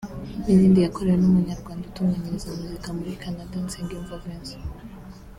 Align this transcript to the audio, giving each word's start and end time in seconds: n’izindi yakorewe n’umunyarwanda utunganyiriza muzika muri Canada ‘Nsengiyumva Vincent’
n’izindi 0.43 0.79
yakorewe 0.81 1.17
n’umunyarwanda 1.19 1.83
utunganyiriza 1.85 2.49
muzika 2.59 2.87
muri 2.97 3.19
Canada 3.23 3.55
‘Nsengiyumva 3.65 4.21
Vincent’ 4.23 4.67